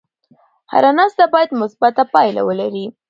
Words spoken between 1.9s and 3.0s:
پایله ولري.